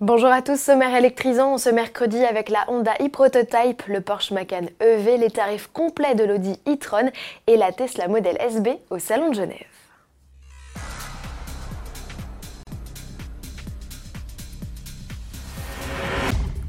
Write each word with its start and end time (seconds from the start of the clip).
Bonjour 0.00 0.28
à 0.28 0.42
tous, 0.42 0.60
sommaire 0.60 0.92
électrisant 0.96 1.56
ce 1.56 1.70
mercredi 1.70 2.24
avec 2.24 2.48
la 2.48 2.64
Honda 2.66 2.94
e-Prototype, 3.00 3.84
le 3.86 4.00
Porsche 4.00 4.32
Macan 4.32 4.62
EV, 4.80 5.18
les 5.18 5.30
tarifs 5.30 5.68
complets 5.72 6.16
de 6.16 6.24
l'Audi 6.24 6.58
e-tron 6.66 7.12
et 7.46 7.56
la 7.56 7.70
Tesla 7.70 8.08
Model 8.08 8.36
SB 8.40 8.70
au 8.90 8.98
Salon 8.98 9.28
de 9.30 9.36
Genève. 9.36 9.68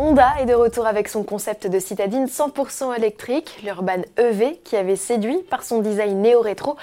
Honda 0.00 0.32
est 0.40 0.46
de 0.46 0.54
retour 0.54 0.88
avec 0.88 1.06
son 1.06 1.22
concept 1.22 1.68
de 1.68 1.78
citadine 1.78 2.24
100% 2.24 2.96
électrique, 2.96 3.60
l'Urban 3.62 4.02
EV, 4.18 4.58
qui 4.64 4.74
avait 4.74 4.96
séduit 4.96 5.38
par 5.48 5.62
son 5.62 5.78
design 5.80 6.22
néo-rétro, 6.22 6.74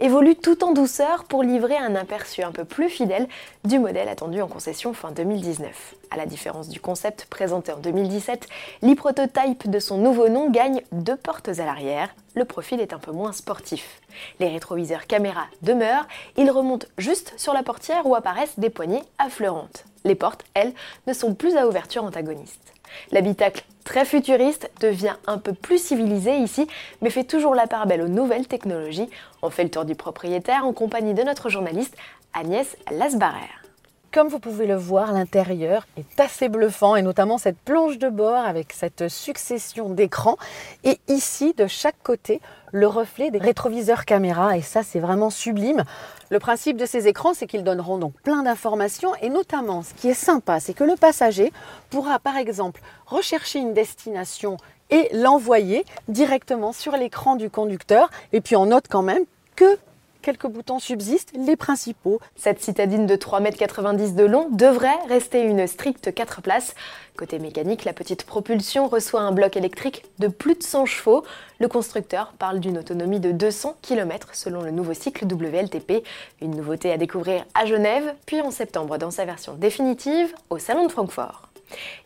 évolue 0.00 0.36
tout 0.36 0.62
en 0.64 0.72
douceur 0.72 1.24
pour 1.24 1.42
livrer 1.42 1.76
un 1.76 1.94
aperçu 1.94 2.42
un 2.42 2.52
peu 2.52 2.64
plus 2.64 2.88
fidèle 2.88 3.28
du 3.64 3.78
modèle 3.78 4.08
attendu 4.08 4.40
en 4.40 4.48
concession 4.48 4.94
fin 4.94 5.10
2019. 5.10 5.94
À 6.10 6.16
la 6.16 6.26
différence 6.26 6.68
du 6.68 6.80
concept 6.80 7.26
présenté 7.26 7.72
en 7.72 7.78
2017, 7.78 8.46
l'e-prototype 8.82 9.68
de 9.68 9.78
son 9.78 9.98
nouveau 9.98 10.28
nom 10.28 10.50
gagne 10.50 10.82
deux 10.92 11.16
portes 11.16 11.48
à 11.48 11.64
l'arrière. 11.64 12.14
Le 12.34 12.44
profil 12.44 12.80
est 12.80 12.92
un 12.92 12.98
peu 12.98 13.10
moins 13.10 13.32
sportif. 13.32 14.00
Les 14.38 14.48
rétroviseurs 14.48 15.06
caméra 15.06 15.46
demeurent, 15.62 16.06
ils 16.36 16.50
remontent 16.50 16.86
juste 16.96 17.34
sur 17.36 17.52
la 17.52 17.62
portière 17.62 18.06
où 18.06 18.14
apparaissent 18.14 18.58
des 18.58 18.70
poignées 18.70 19.02
affleurantes. 19.18 19.84
Les 20.04 20.14
portes, 20.14 20.44
elles, 20.54 20.72
ne 21.06 21.12
sont 21.12 21.34
plus 21.34 21.56
à 21.56 21.66
ouverture 21.66 22.04
antagoniste. 22.04 22.72
L'habitacle 23.12 23.64
très 23.84 24.04
futuriste 24.04 24.70
devient 24.80 25.16
un 25.26 25.38
peu 25.38 25.52
plus 25.52 25.82
civilisé 25.82 26.36
ici, 26.36 26.66
mais 27.00 27.10
fait 27.10 27.24
toujours 27.24 27.54
la 27.54 27.66
part 27.66 27.86
belle 27.86 28.02
aux 28.02 28.08
nouvelles 28.08 28.46
technologies. 28.46 29.08
On 29.42 29.50
fait 29.50 29.64
le 29.64 29.70
tour 29.70 29.84
du 29.84 29.94
propriétaire 29.94 30.66
en 30.66 30.72
compagnie 30.72 31.14
de 31.14 31.22
notre 31.22 31.48
journaliste 31.48 31.96
Agnès 32.34 32.76
Lasbarère. 32.90 33.67
Comme 34.10 34.28
vous 34.28 34.38
pouvez 34.38 34.66
le 34.66 34.74
voir, 34.74 35.12
l'intérieur 35.12 35.86
est 35.98 36.18
assez 36.18 36.48
bluffant 36.48 36.96
et 36.96 37.02
notamment 37.02 37.36
cette 37.36 37.58
planche 37.58 37.98
de 37.98 38.08
bord 38.08 38.42
avec 38.42 38.72
cette 38.72 39.08
succession 39.08 39.90
d'écrans 39.90 40.38
et 40.82 40.98
ici 41.08 41.52
de 41.52 41.66
chaque 41.66 42.02
côté 42.02 42.40
le 42.72 42.86
reflet 42.86 43.30
des 43.30 43.38
rétroviseurs 43.38 44.06
caméra 44.06 44.56
et 44.56 44.62
ça 44.62 44.82
c'est 44.82 44.98
vraiment 44.98 45.28
sublime. 45.28 45.84
Le 46.30 46.38
principe 46.38 46.78
de 46.78 46.86
ces 46.86 47.06
écrans 47.06 47.34
c'est 47.34 47.46
qu'ils 47.46 47.64
donneront 47.64 47.98
donc 47.98 48.14
plein 48.22 48.44
d'informations 48.44 49.14
et 49.20 49.28
notamment 49.28 49.82
ce 49.82 49.92
qui 49.92 50.08
est 50.08 50.14
sympa 50.14 50.58
c'est 50.58 50.72
que 50.72 50.84
le 50.84 50.96
passager 50.96 51.52
pourra 51.90 52.18
par 52.18 52.38
exemple 52.38 52.80
rechercher 53.04 53.58
une 53.58 53.74
destination 53.74 54.56
et 54.88 55.10
l'envoyer 55.12 55.84
directement 56.08 56.72
sur 56.72 56.96
l'écran 56.96 57.36
du 57.36 57.50
conducteur 57.50 58.08
et 58.32 58.40
puis 58.40 58.56
on 58.56 58.66
note 58.66 58.86
quand 58.88 59.02
même 59.02 59.24
que 59.54 59.78
quelques 60.22 60.46
boutons 60.46 60.78
subsistent, 60.78 61.32
les 61.34 61.56
principaux. 61.56 62.20
Cette 62.36 62.62
citadine 62.62 63.06
de 63.06 63.16
3,90 63.16 63.88
m 63.88 64.14
de 64.14 64.24
long 64.24 64.48
devrait 64.50 64.98
rester 65.08 65.42
une 65.42 65.66
stricte 65.66 66.12
4 66.12 66.42
places. 66.42 66.74
Côté 67.16 67.38
mécanique, 67.38 67.84
la 67.84 67.92
petite 67.92 68.24
propulsion 68.24 68.86
reçoit 68.86 69.22
un 69.22 69.32
bloc 69.32 69.56
électrique 69.56 70.04
de 70.18 70.28
plus 70.28 70.54
de 70.54 70.62
100 70.62 70.86
chevaux. 70.86 71.24
Le 71.58 71.68
constructeur 71.68 72.32
parle 72.38 72.60
d'une 72.60 72.78
autonomie 72.78 73.20
de 73.20 73.32
200 73.32 73.76
km 73.82 74.28
selon 74.34 74.62
le 74.62 74.70
nouveau 74.70 74.94
cycle 74.94 75.24
WLTP, 75.24 76.04
une 76.40 76.54
nouveauté 76.54 76.92
à 76.92 76.96
découvrir 76.96 77.44
à 77.54 77.66
Genève, 77.66 78.14
puis 78.26 78.40
en 78.40 78.50
septembre 78.50 78.98
dans 78.98 79.10
sa 79.10 79.24
version 79.24 79.54
définitive 79.54 80.32
au 80.50 80.58
Salon 80.58 80.86
de 80.86 80.92
Francfort. 80.92 81.47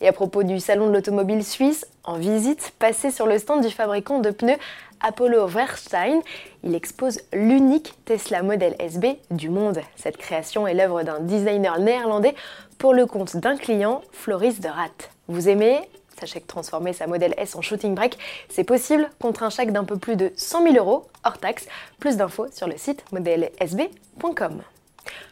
Et 0.01 0.09
à 0.09 0.13
propos 0.13 0.43
du 0.43 0.61
salon 0.61 0.89
de 0.89 0.93
l'automobile 0.93 1.45
suisse, 1.45 1.87
en 2.05 2.17
visite, 2.17 2.73
passez 2.79 3.11
sur 3.11 3.27
le 3.27 3.39
stand 3.39 3.65
du 3.65 3.71
fabricant 3.71 4.19
de 4.19 4.31
pneus 4.31 4.59
Apollo 5.01 5.47
Verstein. 5.47 6.21
Il 6.63 6.75
expose 6.75 7.21
l'unique 7.33 7.95
Tesla 8.05 8.43
Model 8.43 8.77
SB 8.79 9.19
du 9.31 9.49
monde. 9.49 9.81
Cette 9.97 10.17
création 10.17 10.67
est 10.67 10.75
l'œuvre 10.75 11.03
d'un 11.03 11.21
designer 11.21 11.79
néerlandais 11.79 12.35
pour 12.79 12.95
le 12.95 13.07
compte 13.07 13.37
d'un 13.37 13.57
client, 13.57 14.03
Floris 14.13 14.61
de 14.61 14.69
Rat. 14.69 14.91
Vous 15.29 15.49
aimez 15.49 15.81
Sachez 16.21 16.41
que 16.41 16.47
transformer 16.47 16.93
sa 16.93 17.09
Model 17.09 17.35
S 17.37 17.57
en 17.57 17.63
shooting 17.63 17.97
break, 17.97 18.17
c'est 18.49 18.63
possible 18.63 19.11
contre 19.21 19.43
un 19.43 19.51
chèque 19.51 19.73
d'un 19.73 19.83
peu 19.83 19.97
plus 19.97 20.15
de 20.15 20.33
100 20.37 20.63
000 20.65 20.77
euros 20.77 21.09
hors 21.25 21.39
taxe. 21.39 21.67
Plus 21.99 22.17
d'infos 22.17 22.47
sur 22.53 22.69
le 22.69 22.77
site 22.77 23.05
modelsb.com. 23.11 24.63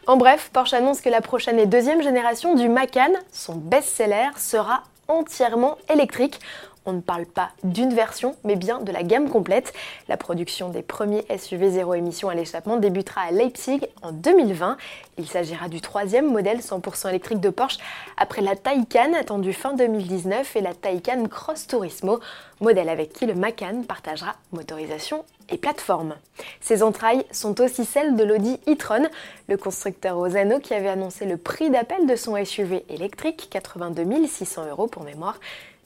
En 0.07 0.17
bref, 0.17 0.49
Porsche 0.51 0.73
annonce 0.73 0.99
que 0.99 1.09
la 1.09 1.21
prochaine 1.21 1.59
et 1.59 1.67
deuxième 1.67 2.01
génération 2.01 2.55
du 2.55 2.67
Macan, 2.67 3.11
son 3.31 3.53
best-seller, 3.53 4.29
sera 4.35 4.83
entièrement 5.07 5.77
électrique. 5.93 6.39
On 6.85 6.93
ne 6.93 7.01
parle 7.01 7.27
pas 7.27 7.51
d'une 7.63 7.93
version, 7.93 8.35
mais 8.43 8.55
bien 8.55 8.79
de 8.79 8.91
la 8.91 9.03
gamme 9.03 9.29
complète. 9.29 9.71
La 10.07 10.17
production 10.17 10.69
des 10.69 10.81
premiers 10.81 11.23
SUV 11.37 11.69
zéro 11.69 11.93
émission 11.93 12.27
à 12.27 12.33
l'échappement 12.33 12.77
débutera 12.77 13.21
à 13.21 13.31
Leipzig 13.31 13.81
en 14.01 14.11
2020. 14.11 14.77
Il 15.19 15.27
s'agira 15.27 15.69
du 15.69 15.79
troisième 15.79 16.31
modèle 16.31 16.57
100% 16.57 17.09
électrique 17.09 17.39
de 17.39 17.51
Porsche 17.51 17.77
après 18.17 18.41
la 18.41 18.55
Taycan 18.55 19.13
attendue 19.13 19.53
fin 19.53 19.73
2019 19.73 20.55
et 20.55 20.61
la 20.61 20.73
Taycan 20.73 21.27
Cross 21.27 21.67
Turismo, 21.67 22.19
modèle 22.61 22.89
avec 22.89 23.13
qui 23.13 23.27
le 23.27 23.35
Macan 23.35 23.83
partagera 23.87 24.33
motorisation 24.51 25.23
et 25.49 25.57
plateforme. 25.57 26.15
Ces 26.61 26.81
entrailles 26.81 27.25
sont 27.31 27.61
aussi 27.61 27.85
celles 27.85 28.15
de 28.15 28.23
l'Audi 28.23 28.59
e-tron, 28.67 29.07
le 29.47 29.57
constructeur 29.57 30.17
Osano 30.17 30.59
qui 30.59 30.73
avait 30.73 30.89
annoncé 30.89 31.25
le 31.25 31.37
prix 31.37 31.69
d'appel 31.69 32.07
de 32.07 32.15
son 32.15 32.43
SUV 32.43 32.85
électrique, 32.89 33.49
82 33.51 34.27
600 34.27 34.67
euros 34.69 34.87
pour 34.87 35.03
mémoire, 35.03 35.39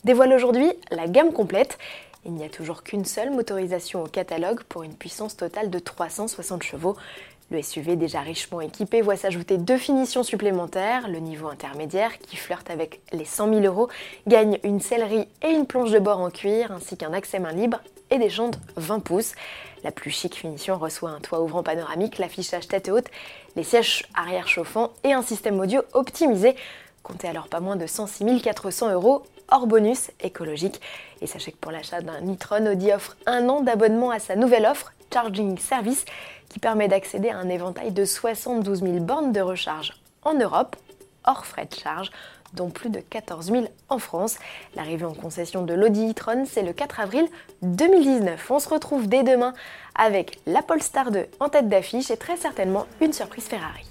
dévoile 0.06 0.34
aujourd'hui 0.34 0.72
la 0.92 1.08
gamme 1.08 1.34
complète. 1.34 1.78
Il 2.26 2.34
n'y 2.34 2.46
a 2.46 2.50
toujours 2.50 2.84
qu'une 2.84 3.06
seule 3.06 3.32
motorisation 3.32 4.04
au 4.04 4.08
catalogue 4.08 4.62
pour 4.64 4.84
une 4.84 4.94
puissance 4.94 5.36
totale 5.36 5.70
de 5.70 5.80
360 5.80 6.64
chevaux. 6.64 6.96
Le 7.52 7.62
SUV 7.62 7.96
déjà 7.96 8.22
richement 8.22 8.62
équipé 8.62 9.02
voit 9.02 9.18
s'ajouter 9.18 9.58
deux 9.58 9.78
finitions 9.78 10.24
supplémentaires. 10.24 11.08
Le 11.08 11.20
niveau 11.20 11.48
intermédiaire, 11.48 12.18
qui 12.20 12.36
flirte 12.36 12.70
avec 12.70 13.02
les 13.12 13.26
100 13.26 13.50
000 13.50 13.62
euros, 13.66 13.90
gagne 14.26 14.60
une 14.64 14.80
sellerie 14.80 15.28
et 15.44 15.50
une 15.50 15.68
plonge 15.68 15.92
de 15.92 16.00
bord 16.00 16.20
en 16.20 16.30
cuir, 16.30 16.72
ainsi 16.72 16.98
qu'un 16.98 17.14
accès 17.14 17.40
main 17.40 17.52
libre 17.52 17.80
et 18.12 18.18
des 18.18 18.30
jantes 18.30 18.60
20 18.78 19.00
pouces. 19.00 19.34
La 19.84 19.92
plus 19.92 20.10
chic 20.10 20.36
finition 20.36 20.78
reçoit 20.78 21.12
un 21.12 21.20
toit 21.20 21.42
ouvrant 21.42 21.62
panoramique, 21.62 22.18
l'affichage 22.18 22.68
tête 22.68 22.90
haute, 22.90 23.08
les 23.56 23.64
sièges 23.64 24.06
arrière 24.16 24.48
chauffants 24.48 24.92
et 25.04 25.14
un 25.14 25.22
système 25.22 25.60
audio 25.60 25.82
optimisé. 25.94 26.56
Comptez 27.06 27.28
alors 27.28 27.48
pas 27.50 27.60
moins 27.60 27.76
de 27.76 27.86
106 27.86 28.42
400 28.42 28.92
euros 28.92 29.22
hors 29.52 29.68
bonus 29.68 30.10
écologique. 30.22 30.82
Et 31.22 31.28
sachez 31.28 31.52
que 31.52 31.58
pour 31.58 31.72
l'achat 31.72 32.02
d'un 32.02 32.20
Nitron, 32.22 32.66
Audi 32.66 32.92
offre 32.92 33.16
un 33.28 33.48
an 33.48 33.62
d'abonnement 33.62 34.10
à 34.10 34.18
sa 34.18 34.36
nouvelle 34.36 34.66
offre 34.66 34.92
Charging 35.14 35.56
Service 35.60 36.04
qui 36.50 36.58
permet 36.58 36.88
d'accéder 36.88 37.30
à 37.30 37.38
un 37.38 37.48
éventail 37.48 37.92
de 37.92 38.06
72 38.06 38.82
000 38.82 39.00
bornes 39.02 39.32
de 39.32 39.40
recharge 39.40 39.94
en 40.24 40.34
Europe, 40.34 40.76
hors 41.26 41.46
frais 41.46 41.68
de 41.68 41.76
charge, 41.76 42.10
dont 42.54 42.72
plus 42.72 42.90
de 42.90 43.02
14 43.02 43.52
000 43.52 43.66
en 43.90 44.00
France. 44.00 44.40
L'arrivée 44.76 45.06
en 45.06 45.14
concession 45.14 45.62
de 45.62 45.76
l'Audi 45.76 46.10
e-tron, 46.10 46.46
c'est 46.48 46.64
le 46.64 46.74
4 46.74 47.02
avril 47.02 47.28
2019. 47.62 48.50
On 48.50 48.58
se 48.58 48.68
retrouve 48.68 49.08
dès 49.08 49.22
demain 49.22 49.54
avec 49.94 50.40
la 50.48 50.64
Polestar 50.64 51.12
2 51.12 51.28
en 51.40 51.50
tête 51.50 51.70
d'affiche 51.70 52.10
et 52.10 52.18
très 52.18 52.36
certainement 52.36 52.88
une 53.00 53.14
surprise 53.14 53.46
Ferrari. 53.46 53.86